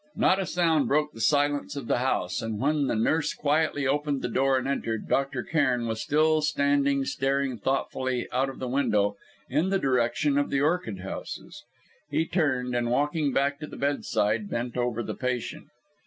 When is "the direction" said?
9.69-10.39